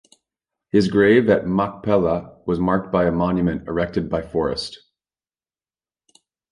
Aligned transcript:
His 0.71 0.89
grave 0.89 1.29
at 1.29 1.45
Machpelah 1.45 2.39
was 2.47 2.59
marked 2.59 2.91
by 2.91 3.05
a 3.05 3.11
monument 3.11 3.67
erected 3.67 4.09
by 4.09 4.23
Forrest. 4.23 4.79